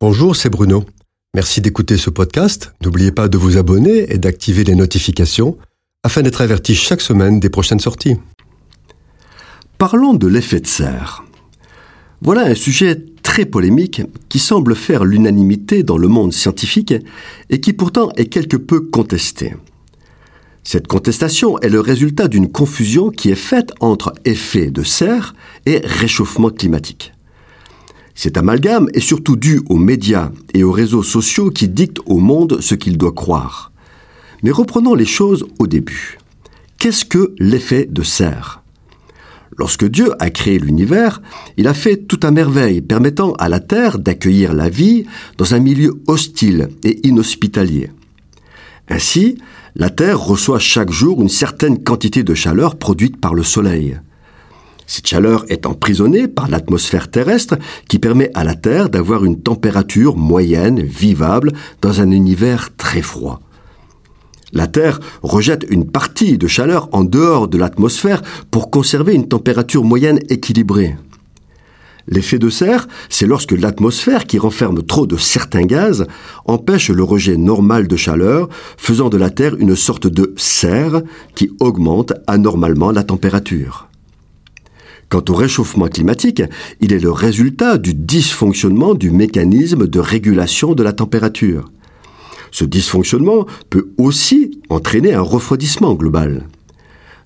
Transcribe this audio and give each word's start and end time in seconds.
Bonjour, 0.00 0.36
c'est 0.36 0.48
Bruno. 0.48 0.84
Merci 1.34 1.60
d'écouter 1.60 1.96
ce 1.96 2.08
podcast. 2.08 2.72
N'oubliez 2.84 3.10
pas 3.10 3.26
de 3.26 3.36
vous 3.36 3.56
abonner 3.56 4.12
et 4.12 4.18
d'activer 4.18 4.62
les 4.62 4.76
notifications 4.76 5.58
afin 6.04 6.22
d'être 6.22 6.40
averti 6.40 6.76
chaque 6.76 7.00
semaine 7.00 7.40
des 7.40 7.50
prochaines 7.50 7.80
sorties. 7.80 8.14
Parlons 9.76 10.14
de 10.14 10.28
l'effet 10.28 10.60
de 10.60 10.68
serre. 10.68 11.24
Voilà 12.22 12.42
un 12.42 12.54
sujet 12.54 13.06
très 13.24 13.44
polémique 13.44 14.02
qui 14.28 14.38
semble 14.38 14.76
faire 14.76 15.04
l'unanimité 15.04 15.82
dans 15.82 15.98
le 15.98 16.06
monde 16.06 16.32
scientifique 16.32 16.94
et 17.50 17.60
qui 17.60 17.72
pourtant 17.72 18.10
est 18.14 18.26
quelque 18.26 18.56
peu 18.56 18.78
contesté. 18.78 19.56
Cette 20.62 20.86
contestation 20.86 21.58
est 21.58 21.70
le 21.70 21.80
résultat 21.80 22.28
d'une 22.28 22.52
confusion 22.52 23.10
qui 23.10 23.30
est 23.30 23.34
faite 23.34 23.72
entre 23.80 24.14
effet 24.24 24.70
de 24.70 24.84
serre 24.84 25.34
et 25.66 25.80
réchauffement 25.82 26.50
climatique. 26.50 27.14
Cet 28.18 28.36
amalgame 28.36 28.88
est 28.94 29.00
surtout 29.00 29.36
dû 29.36 29.60
aux 29.68 29.76
médias 29.76 30.32
et 30.52 30.64
aux 30.64 30.72
réseaux 30.72 31.04
sociaux 31.04 31.50
qui 31.50 31.68
dictent 31.68 32.00
au 32.04 32.18
monde 32.18 32.58
ce 32.60 32.74
qu'il 32.74 32.98
doit 32.98 33.12
croire. 33.12 33.70
Mais 34.42 34.50
reprenons 34.50 34.96
les 34.96 35.06
choses 35.06 35.46
au 35.60 35.68
début. 35.68 36.18
Qu'est-ce 36.80 37.04
que 37.04 37.32
l'effet 37.38 37.86
de 37.88 38.02
serre? 38.02 38.64
Lorsque 39.56 39.84
Dieu 39.84 40.14
a 40.18 40.30
créé 40.30 40.58
l'univers, 40.58 41.22
il 41.58 41.68
a 41.68 41.74
fait 41.74 41.96
tout 41.96 42.18
à 42.24 42.32
merveille, 42.32 42.80
permettant 42.80 43.34
à 43.34 43.48
la 43.48 43.60
Terre 43.60 44.00
d'accueillir 44.00 44.52
la 44.52 44.68
vie 44.68 45.04
dans 45.36 45.54
un 45.54 45.60
milieu 45.60 46.02
hostile 46.08 46.70
et 46.82 47.06
inhospitalier. 47.06 47.92
Ainsi, 48.88 49.38
la 49.76 49.90
Terre 49.90 50.18
reçoit 50.18 50.58
chaque 50.58 50.90
jour 50.90 51.22
une 51.22 51.28
certaine 51.28 51.84
quantité 51.84 52.24
de 52.24 52.34
chaleur 52.34 52.78
produite 52.78 53.20
par 53.20 53.34
le 53.34 53.44
Soleil. 53.44 54.00
Cette 54.88 55.06
chaleur 55.06 55.44
est 55.50 55.66
emprisonnée 55.66 56.28
par 56.28 56.48
l'atmosphère 56.48 57.10
terrestre 57.10 57.56
qui 57.88 57.98
permet 57.98 58.30
à 58.32 58.42
la 58.42 58.54
Terre 58.54 58.88
d'avoir 58.88 59.26
une 59.26 59.38
température 59.38 60.16
moyenne, 60.16 60.80
vivable, 60.80 61.52
dans 61.82 62.00
un 62.00 62.10
univers 62.10 62.74
très 62.74 63.02
froid. 63.02 63.40
La 64.54 64.66
Terre 64.66 64.98
rejette 65.22 65.66
une 65.68 65.90
partie 65.90 66.38
de 66.38 66.46
chaleur 66.46 66.88
en 66.92 67.04
dehors 67.04 67.48
de 67.48 67.58
l'atmosphère 67.58 68.22
pour 68.50 68.70
conserver 68.70 69.12
une 69.12 69.28
température 69.28 69.84
moyenne 69.84 70.20
équilibrée. 70.30 70.96
L'effet 72.06 72.38
de 72.38 72.48
serre, 72.48 72.88
c'est 73.10 73.26
lorsque 73.26 73.52
l'atmosphère 73.52 74.26
qui 74.26 74.38
renferme 74.38 74.82
trop 74.82 75.06
de 75.06 75.18
certains 75.18 75.66
gaz 75.66 76.06
empêche 76.46 76.88
le 76.88 77.04
rejet 77.04 77.36
normal 77.36 77.88
de 77.88 77.96
chaleur, 77.96 78.48
faisant 78.78 79.10
de 79.10 79.18
la 79.18 79.28
Terre 79.28 79.54
une 79.58 79.76
sorte 79.76 80.06
de 80.06 80.32
serre 80.38 81.02
qui 81.34 81.50
augmente 81.60 82.14
anormalement 82.26 82.90
la 82.90 83.02
température. 83.02 83.87
Quant 85.08 85.24
au 85.30 85.34
réchauffement 85.34 85.88
climatique, 85.88 86.42
il 86.80 86.92
est 86.92 86.98
le 86.98 87.10
résultat 87.10 87.78
du 87.78 87.94
dysfonctionnement 87.94 88.94
du 88.94 89.10
mécanisme 89.10 89.86
de 89.86 90.00
régulation 90.00 90.74
de 90.74 90.82
la 90.82 90.92
température. 90.92 91.70
Ce 92.50 92.64
dysfonctionnement 92.64 93.46
peut 93.70 93.90
aussi 93.96 94.60
entraîner 94.68 95.14
un 95.14 95.22
refroidissement 95.22 95.94
global. 95.94 96.46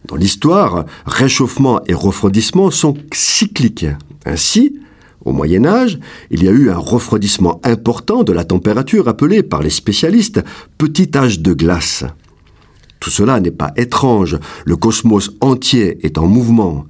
Dans 0.06 0.16
l'histoire, 0.16 0.84
réchauffement 1.06 1.80
et 1.86 1.94
refroidissement 1.94 2.70
sont 2.70 2.94
cycliques. 3.12 3.86
Ainsi, 4.26 4.78
au 5.24 5.32
Moyen 5.32 5.64
Âge, 5.64 5.98
il 6.30 6.42
y 6.42 6.48
a 6.48 6.52
eu 6.52 6.70
un 6.70 6.78
refroidissement 6.78 7.60
important 7.64 8.22
de 8.22 8.32
la 8.32 8.44
température 8.44 9.08
appelé 9.08 9.42
par 9.42 9.62
les 9.62 9.70
spécialistes 9.70 10.42
petit 10.78 11.10
âge 11.16 11.40
de 11.40 11.52
glace. 11.52 12.04
Tout 12.98 13.10
cela 13.10 13.40
n'est 13.40 13.50
pas 13.50 13.72
étrange, 13.76 14.38
le 14.64 14.76
cosmos 14.76 15.32
entier 15.40 16.04
est 16.04 16.18
en 16.18 16.26
mouvement. 16.26 16.86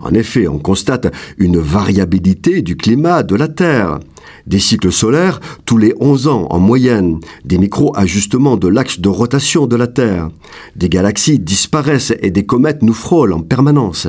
En 0.00 0.14
effet, 0.14 0.48
on 0.48 0.58
constate 0.58 1.12
une 1.38 1.58
variabilité 1.58 2.62
du 2.62 2.76
climat 2.76 3.22
de 3.22 3.36
la 3.36 3.48
Terre. 3.48 4.00
Des 4.46 4.58
cycles 4.58 4.92
solaires 4.92 5.40
tous 5.64 5.76
les 5.76 5.94
11 6.00 6.28
ans 6.28 6.46
en 6.50 6.58
moyenne, 6.58 7.20
des 7.44 7.58
micro-ajustements 7.58 8.56
de 8.56 8.68
l'axe 8.68 9.00
de 9.00 9.08
rotation 9.08 9.66
de 9.66 9.76
la 9.76 9.86
Terre. 9.86 10.30
Des 10.76 10.88
galaxies 10.88 11.38
disparaissent 11.38 12.14
et 12.20 12.30
des 12.30 12.46
comètes 12.46 12.82
nous 12.82 12.94
frôlent 12.94 13.34
en 13.34 13.40
permanence. 13.40 14.08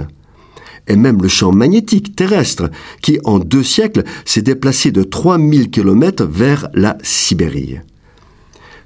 Et 0.87 0.95
même 0.95 1.21
le 1.21 1.27
champ 1.27 1.51
magnétique 1.51 2.15
terrestre, 2.15 2.69
qui 3.01 3.19
en 3.23 3.39
deux 3.39 3.63
siècles 3.63 4.03
s'est 4.25 4.41
déplacé 4.41 4.91
de 4.91 5.03
3000 5.03 5.69
km 5.69 6.25
vers 6.25 6.69
la 6.73 6.97
Sibérie. 7.03 7.79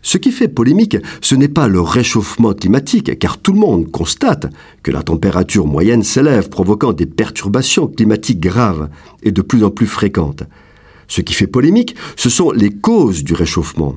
Ce 0.06 0.20
qui 0.20 0.32
fait 0.32 0.48
polémique, 0.48 0.98
ce 1.20 1.34
n'est 1.34 1.48
pas 1.48 1.68
le 1.68 1.82
réchauffement 1.82 2.54
climatique, 2.54 3.18
car 3.18 3.40
tout 3.40 3.52
le 3.52 3.60
monde 3.60 3.90
constate 3.90 4.46
que 4.84 4.92
la 4.92 5.02
température 5.02 5.66
moyenne 5.66 6.04
s'élève, 6.04 6.50
provoquant 6.50 6.94
des 6.94 7.08
perturbations 7.08 7.88
climatiques 7.88 8.40
graves 8.40 8.90
et 9.24 9.32
de 9.32 9.42
plus 9.42 9.64
en 9.64 9.72
plus 9.72 9.88
fréquentes. 9.88 10.44
Ce 11.08 11.22
qui 11.22 11.34
fait 11.34 11.48
polémique, 11.48 11.96
ce 12.18 12.30
sont 12.30 12.52
les 12.52 12.70
causes 12.70 13.24
du 13.24 13.34
réchauffement. 13.34 13.96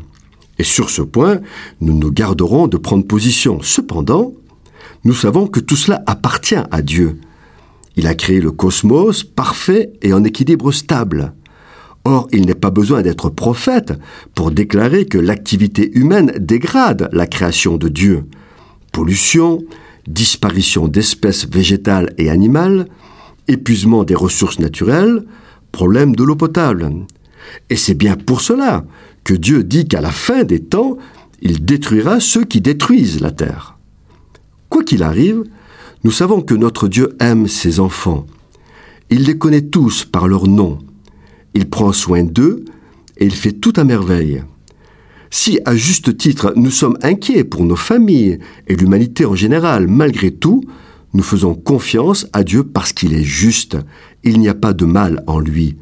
Et 0.59 0.65
sur 0.65 0.89
ce 0.89 1.03
point, 1.03 1.41
nous 1.83 1.93
nous 1.93 2.11
garderons 2.11 2.69
de 2.69 2.79
prendre 2.79 3.07
position. 3.07 3.59
Cependant, 3.61 4.33
nous 5.05 5.15
savons 5.15 5.47
que 5.47 5.61
tout 5.61 5.77
cela 5.77 6.03
appartient 6.07 6.57
à 6.71 6.81
Dieu. 6.81 7.21
Il 7.97 8.07
a 8.07 8.15
créé 8.15 8.41
le 8.41 8.51
cosmos 8.51 9.25
parfait 9.25 9.93
et 10.01 10.15
en 10.15 10.25
équilibre 10.25 10.73
stable. 10.73 11.35
Or, 12.05 12.29
il 12.33 12.47
n'est 12.47 12.55
pas 12.55 12.71
besoin 12.71 13.03
d'être 13.03 13.29
prophète 13.29 13.93
pour 14.35 14.51
déclarer 14.51 15.07
que 15.07 15.19
l'activité 15.19 15.91
humaine 15.99 16.33
dégrade 16.39 17.09
la 17.13 17.27
création 17.27 17.77
de 17.77 17.89
Dieu. 17.89 18.25
Pollution, 18.93 19.63
disparition 20.07 20.89
d'espèces 20.89 21.47
végétales 21.47 22.13
et 22.17 22.31
animales, 22.31 22.87
épuisement 23.47 24.05
des 24.05 24.15
ressources 24.15 24.59
naturelles, 24.59 25.25
problème 25.73 26.17
de 26.17 26.25
l'eau 26.25 26.37
potable. 26.37 26.91
Et 27.71 27.77
c'est 27.77 27.95
bien 27.95 28.17
pour 28.17 28.41
cela 28.41 28.85
que 29.25 29.35
Dieu 29.35 29.63
dit 29.65 29.87
qu'à 29.87 30.01
la 30.01 30.11
fin 30.11 30.45
des 30.45 30.61
temps, 30.61 30.97
il 31.43 31.65
détruira 31.65 32.21
ceux 32.21 32.45
qui 32.45 32.61
détruisent 32.61 33.21
la 33.21 33.31
terre. 33.31 33.77
Quoi 34.69 34.83
qu'il 34.83 35.03
arrive, 35.03 35.45
nous 36.05 36.11
savons 36.11 36.41
que 36.41 36.55
notre 36.55 36.89
Dieu 36.89 37.17
aime 37.21 37.49
ses 37.49 37.81
enfants. 37.81 38.27
Il 39.11 39.25
les 39.25 39.39
connaît 39.39 39.63
tous 39.63 40.05
par 40.05 40.29
leur 40.29 40.47
nom 40.47 40.79
il 41.55 41.69
prend 41.69 41.93
soin 41.93 42.23
d'eux 42.23 42.65
et 43.17 43.27
il 43.27 43.35
fait 43.35 43.53
tout 43.53 43.73
à 43.77 43.85
merveille. 43.85 44.43
Si, 45.31 45.61
à 45.65 45.77
juste 45.77 46.17
titre, 46.17 46.53
nous 46.57 46.71
sommes 46.71 46.97
inquiets 47.03 47.45
pour 47.45 47.65
nos 47.65 47.77
familles 47.77 48.39
et 48.67 48.77
l'humanité 48.77 49.25
en 49.27 49.35
général, 49.35 49.87
malgré 49.87 50.31
tout, 50.31 50.63
nous 51.15 51.23
faisons 51.23 51.55
confiance 51.55 52.27
à 52.33 52.45
Dieu 52.45 52.65
parce 52.65 52.93
qu'il 52.93 53.15
est 53.15 53.25
juste. 53.25 53.77
Il 54.25 54.39
n'y 54.41 54.49
a 54.49 54.55
pas 54.55 54.73
de 54.73 54.85
mal 54.85 55.23
en 55.27 55.39
lui. 55.39 55.77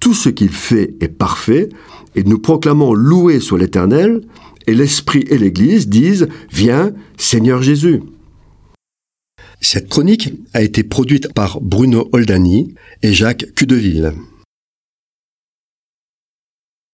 Tout 0.00 0.14
ce 0.14 0.28
qu'il 0.28 0.50
fait 0.50 0.94
est 1.00 1.08
parfait 1.08 1.68
et 2.14 2.24
nous 2.24 2.38
proclamons 2.38 2.94
louer 2.94 3.40
sur 3.40 3.56
l'Éternel 3.56 4.22
et 4.66 4.74
l'Esprit 4.74 5.24
et 5.28 5.38
l'Église 5.38 5.88
disent 5.88 6.28
Viens, 6.50 6.92
Seigneur 7.16 7.62
Jésus. 7.62 8.00
Cette 9.60 9.88
chronique 9.88 10.32
a 10.54 10.62
été 10.62 10.82
produite 10.82 11.32
par 11.32 11.60
Bruno 11.60 12.08
Oldani 12.12 12.74
et 13.02 13.12
Jacques 13.12 13.46
Cudeville. 13.54 14.12